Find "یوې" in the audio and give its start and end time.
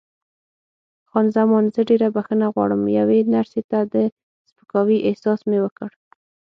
2.99-3.19